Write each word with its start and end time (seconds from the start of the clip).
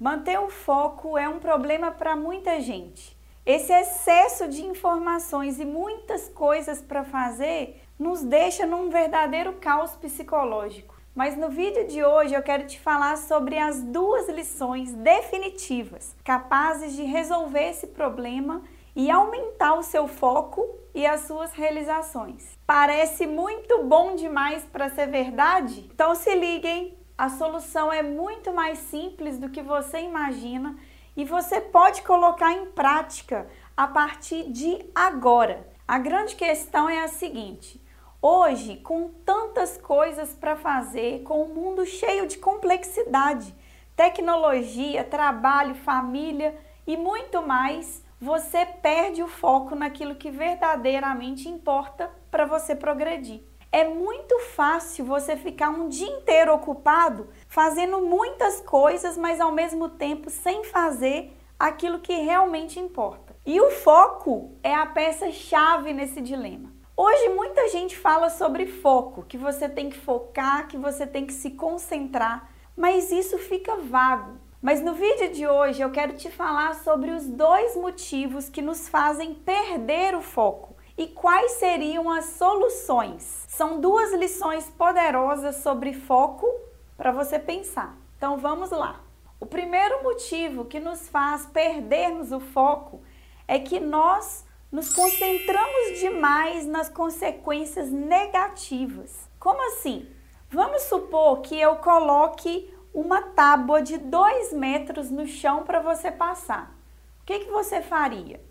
Manter 0.00 0.40
o 0.40 0.48
foco 0.48 1.18
é 1.18 1.28
um 1.28 1.38
problema 1.38 1.90
para 1.90 2.16
muita 2.16 2.58
gente. 2.58 3.14
Esse 3.44 3.70
excesso 3.70 4.48
de 4.48 4.64
informações 4.64 5.60
e 5.60 5.64
muitas 5.66 6.26
coisas 6.26 6.80
para 6.80 7.04
fazer 7.04 7.82
nos 7.98 8.22
deixa 8.22 8.64
num 8.64 8.88
verdadeiro 8.88 9.52
caos 9.60 9.94
psicológico. 9.96 10.98
Mas 11.14 11.36
no 11.36 11.50
vídeo 11.50 11.86
de 11.86 12.02
hoje 12.02 12.32
eu 12.32 12.42
quero 12.42 12.66
te 12.66 12.80
falar 12.80 13.18
sobre 13.18 13.58
as 13.58 13.82
duas 13.82 14.26
lições 14.30 14.94
definitivas 14.94 16.16
capazes 16.24 16.96
de 16.96 17.02
resolver 17.02 17.68
esse 17.68 17.88
problema 17.88 18.62
e 18.96 19.10
aumentar 19.10 19.74
o 19.74 19.82
seu 19.82 20.08
foco 20.08 20.66
e 20.94 21.04
as 21.04 21.26
suas 21.26 21.52
realizações. 21.52 22.58
Parece 22.66 23.26
muito 23.26 23.84
bom 23.84 24.14
demais 24.14 24.64
para 24.64 24.88
ser 24.88 25.08
verdade? 25.08 25.90
Então 25.92 26.14
se 26.14 26.34
liguem, 26.34 26.96
a 27.20 27.28
solução 27.28 27.92
é 27.92 28.02
muito 28.02 28.50
mais 28.50 28.78
simples 28.78 29.36
do 29.36 29.50
que 29.50 29.60
você 29.60 30.00
imagina 30.00 30.74
e 31.14 31.22
você 31.22 31.60
pode 31.60 32.00
colocar 32.00 32.50
em 32.50 32.64
prática 32.64 33.46
a 33.76 33.86
partir 33.86 34.50
de 34.50 34.82
agora. 34.94 35.68
A 35.86 35.98
grande 35.98 36.34
questão 36.34 36.88
é 36.88 37.04
a 37.04 37.08
seguinte: 37.08 37.78
hoje, 38.22 38.78
com 38.78 39.10
tantas 39.22 39.76
coisas 39.76 40.32
para 40.32 40.56
fazer, 40.56 41.22
com 41.22 41.44
um 41.44 41.54
mundo 41.54 41.84
cheio 41.84 42.26
de 42.26 42.38
complexidade, 42.38 43.54
tecnologia, 43.94 45.04
trabalho, 45.04 45.74
família 45.74 46.58
e 46.86 46.96
muito 46.96 47.42
mais, 47.42 48.02
você 48.18 48.64
perde 48.64 49.22
o 49.22 49.28
foco 49.28 49.74
naquilo 49.74 50.14
que 50.14 50.30
verdadeiramente 50.30 51.50
importa 51.50 52.10
para 52.30 52.46
você 52.46 52.74
progredir. 52.74 53.49
É 53.72 53.84
muito 53.84 54.36
fácil 54.40 55.04
você 55.04 55.36
ficar 55.36 55.70
um 55.70 55.88
dia 55.88 56.08
inteiro 56.08 56.52
ocupado 56.52 57.28
fazendo 57.46 58.00
muitas 58.00 58.60
coisas, 58.60 59.16
mas 59.16 59.40
ao 59.40 59.52
mesmo 59.52 59.88
tempo 59.88 60.28
sem 60.28 60.64
fazer 60.64 61.36
aquilo 61.56 62.00
que 62.00 62.12
realmente 62.14 62.80
importa. 62.80 63.36
E 63.46 63.60
o 63.60 63.70
foco 63.70 64.56
é 64.60 64.74
a 64.74 64.86
peça-chave 64.86 65.92
nesse 65.92 66.20
dilema. 66.20 66.72
Hoje 66.96 67.28
muita 67.28 67.68
gente 67.68 67.96
fala 67.96 68.28
sobre 68.28 68.66
foco, 68.66 69.22
que 69.22 69.38
você 69.38 69.68
tem 69.68 69.88
que 69.88 69.98
focar, 69.98 70.66
que 70.66 70.76
você 70.76 71.06
tem 71.06 71.24
que 71.24 71.32
se 71.32 71.50
concentrar, 71.52 72.50
mas 72.76 73.12
isso 73.12 73.38
fica 73.38 73.76
vago. 73.76 74.32
Mas 74.60 74.82
no 74.82 74.94
vídeo 74.94 75.30
de 75.30 75.46
hoje 75.46 75.80
eu 75.80 75.92
quero 75.92 76.14
te 76.14 76.28
falar 76.28 76.74
sobre 76.74 77.12
os 77.12 77.26
dois 77.28 77.76
motivos 77.76 78.48
que 78.48 78.60
nos 78.60 78.88
fazem 78.88 79.32
perder 79.32 80.16
o 80.16 80.20
foco 80.20 80.69
e 81.00 81.06
quais 81.06 81.52
seriam 81.52 82.10
as 82.10 82.26
soluções. 82.26 83.46
São 83.48 83.80
duas 83.80 84.12
lições 84.12 84.68
poderosas 84.68 85.56
sobre 85.56 85.94
foco 85.94 86.46
para 86.94 87.10
você 87.10 87.38
pensar. 87.38 87.96
Então 88.18 88.36
vamos 88.36 88.70
lá. 88.70 89.00
O 89.40 89.46
primeiro 89.46 90.02
motivo 90.02 90.66
que 90.66 90.78
nos 90.78 91.08
faz 91.08 91.46
perdermos 91.46 92.32
o 92.32 92.38
foco 92.38 93.00
é 93.48 93.58
que 93.58 93.80
nós 93.80 94.44
nos 94.70 94.92
concentramos 94.92 96.00
demais 96.00 96.66
nas 96.66 96.90
consequências 96.90 97.90
negativas. 97.90 99.26
Como 99.38 99.58
assim? 99.68 100.06
Vamos 100.50 100.82
supor 100.82 101.40
que 101.40 101.58
eu 101.58 101.76
coloque 101.76 102.70
uma 102.92 103.22
tábua 103.22 103.80
de 103.80 103.96
2 103.96 104.52
metros 104.52 105.10
no 105.10 105.26
chão 105.26 105.62
para 105.62 105.80
você 105.80 106.12
passar. 106.12 106.76
O 107.22 107.24
que, 107.24 107.38
que 107.38 107.50
você 107.50 107.80
faria? 107.80 108.49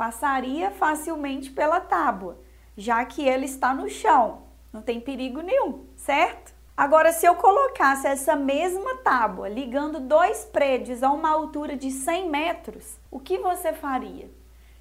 Passaria 0.00 0.70
facilmente 0.70 1.50
pela 1.50 1.78
tábua, 1.78 2.38
já 2.74 3.04
que 3.04 3.28
ele 3.28 3.44
está 3.44 3.74
no 3.74 3.86
chão, 3.86 4.44
não 4.72 4.80
tem 4.80 4.98
perigo 4.98 5.42
nenhum, 5.42 5.84
certo? 5.94 6.54
Agora, 6.74 7.12
se 7.12 7.26
eu 7.26 7.34
colocasse 7.34 8.06
essa 8.06 8.34
mesma 8.34 8.96
tábua 9.04 9.46
ligando 9.46 10.00
dois 10.00 10.46
prédios 10.46 11.02
a 11.02 11.12
uma 11.12 11.28
altura 11.28 11.76
de 11.76 11.90
100 11.90 12.30
metros, 12.30 12.98
o 13.10 13.20
que 13.20 13.36
você 13.36 13.74
faria? 13.74 14.30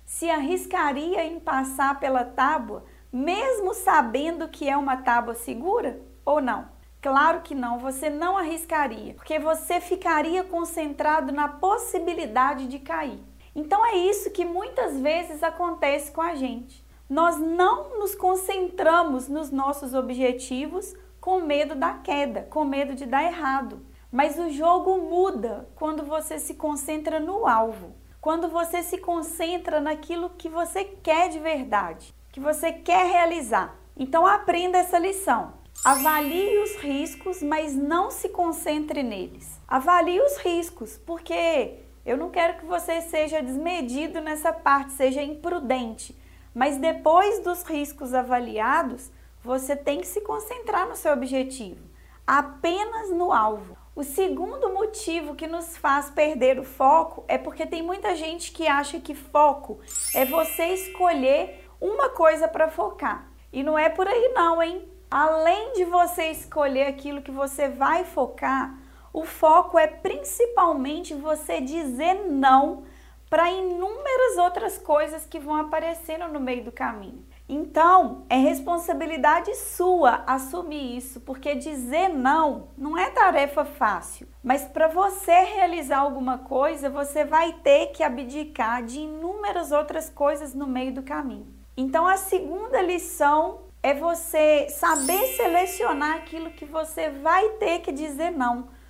Se 0.06 0.30
arriscaria 0.30 1.26
em 1.26 1.38
passar 1.38 2.00
pela 2.00 2.24
tábua, 2.24 2.86
mesmo 3.12 3.74
sabendo 3.74 4.48
que 4.48 4.70
é 4.70 4.78
uma 4.78 4.96
tábua 4.96 5.36
segura 5.36 6.00
ou 6.24 6.42
não? 6.42 6.70
Claro 7.02 7.42
que 7.42 7.54
não, 7.54 7.78
você 7.78 8.10
não 8.10 8.38
arriscaria, 8.38 9.16
porque 9.16 9.38
você 9.38 9.82
ficaria 9.82 10.46
concentrado 10.46 11.34
na 11.34 11.50
possibilidade 11.50 12.68
de 12.68 12.80
cair. 12.80 13.20
Então 13.56 13.86
é 13.86 13.96
isso 13.96 14.32
que 14.32 14.46
muitas 14.46 15.00
vezes 15.00 15.44
acontece 15.44 16.12
com 16.12 16.22
a 16.22 16.36
gente. 16.36 16.86
Nós 17.10 17.38
não 17.38 18.00
nos 18.00 18.14
concentramos 18.14 19.28
nos 19.28 19.50
nossos 19.50 19.94
objetivos 19.94 20.96
com 21.20 21.42
medo 21.42 21.76
da 21.76 21.94
queda, 21.94 22.44
com 22.50 22.64
medo 22.64 22.94
de 22.94 23.06
dar 23.06 23.24
errado. 23.24 23.86
Mas 24.12 24.40
o 24.40 24.50
jogo 24.50 24.98
muda 24.98 25.68
quando 25.76 26.04
você 26.04 26.40
se 26.40 26.56
concentra 26.56 27.20
no 27.20 27.48
alvo, 27.48 27.96
quando 28.22 28.48
você 28.48 28.82
se 28.84 28.98
concentra 28.98 29.80
naquilo 29.80 30.32
que 30.32 30.50
você 30.50 30.84
quer 30.84 31.30
de 31.30 31.40
verdade, 31.40 32.14
que 32.32 32.40
você 32.40 32.72
quer 32.72 33.06
realizar. 33.06 33.76
Então 33.96 34.26
aprenda 34.26 34.78
essa 34.78 34.98
lição. 34.98 35.54
Avalie 35.84 36.58
os 36.60 36.76
riscos, 36.76 37.42
mas 37.42 37.74
não 37.74 38.12
se 38.12 38.30
concentre 38.30 39.02
neles. 39.02 39.60
Avalie 39.68 40.20
os 40.20 40.38
riscos, 40.38 40.98
porque 40.98 41.80
eu 42.10 42.18
não 42.18 42.32
quero 42.32 42.58
que 42.58 42.66
você 42.66 43.02
seja 43.02 43.40
desmedido 43.40 44.20
nessa 44.20 44.52
parte, 44.52 44.94
seja 44.94 45.22
imprudente. 45.22 46.20
Mas 46.56 46.78
depois 46.78 47.44
dos 47.44 47.62
riscos 47.62 48.16
avaliados, 48.16 49.12
você 49.44 49.76
tem 49.76 50.02
que 50.02 50.08
se 50.08 50.22
concentrar 50.22 50.90
no 50.90 50.96
seu 50.96 51.14
objetivo, 51.14 51.88
apenas 52.26 53.12
no 53.12 53.32
alvo. 53.32 53.78
O 53.96 54.04
segundo 54.04 54.74
motivo 54.74 55.36
que 55.36 55.46
nos 55.46 55.78
faz 55.78 56.10
perder 56.10 56.58
o 56.58 56.64
foco 56.64 57.24
é 57.28 57.38
porque 57.38 57.64
tem 57.64 57.84
muita 57.84 58.16
gente 58.16 58.52
que 58.52 58.68
acha 58.68 59.00
que 59.00 59.14
foco 59.14 59.80
é 60.16 60.26
você 60.26 60.66
escolher 60.68 61.70
uma 61.80 62.10
coisa 62.10 62.48
para 62.48 62.70
focar. 62.70 63.30
E 63.54 63.62
não 63.62 63.78
é 63.78 63.88
por 63.88 64.08
aí 64.08 64.32
não, 64.34 64.64
hein? 64.64 64.90
Além 65.12 65.74
de 65.74 65.86
você 65.86 66.32
escolher 66.32 66.88
aquilo 66.88 67.22
que 67.22 67.32
você 67.32 67.70
vai 67.70 68.04
focar, 68.04 68.79
o 69.14 69.24
foco 69.24 69.78
é 69.78 69.88
principalmente 69.88 71.14
você 71.14 71.60
dizer 71.62 72.14
não 72.30 72.84
para 73.30 73.52
inúmeras 73.52 74.38
outras 74.40 74.78
coisas 74.78 75.26
que 75.26 75.40
vão 75.40 75.56
aparecendo 75.56 76.28
no 76.28 76.40
meio 76.40 76.64
do 76.64 76.72
caminho. 76.72 77.24
Então, 77.48 78.26
é 78.30 78.38
responsabilidade 78.38 79.54
sua 79.56 80.24
assumir 80.26 80.98
isso, 80.98 81.22
porque 81.22 81.56
dizer 81.56 82.10
não 82.10 82.70
não 82.78 82.98
é 82.98 83.10
tarefa 83.10 83.66
fácil. 83.66 84.28
Mas 84.44 84.66
para 84.66 84.88
você 84.88 85.32
realizar 85.32 86.00
alguma 86.00 86.40
coisa, 86.40 86.90
você 86.90 87.24
vai 87.24 87.54
ter 87.54 87.88
que 87.88 88.04
abdicar 88.04 88.84
de 88.84 89.00
inúmeras 89.00 89.72
outras 89.72 90.10
coisas 90.10 90.54
no 90.54 90.68
meio 90.68 90.94
do 90.94 91.04
caminho. 91.04 91.48
Então, 91.78 92.08
a 92.08 92.18
segunda 92.18 92.82
lição 92.82 93.62
é 93.82 93.94
você 93.94 94.68
saber 94.70 95.26
selecionar 95.36 96.18
aquilo 96.18 96.52
que 96.52 96.66
você 96.66 97.10
vai 97.10 97.48
ter 97.52 97.80
que 97.80 97.92
dizer 97.92 98.32
não 98.32 98.79